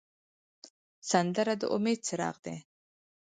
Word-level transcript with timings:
سندره 1.11 1.53
د 1.61 1.63
امید 1.75 1.99
څراغ 2.07 2.35
دی 2.45 2.57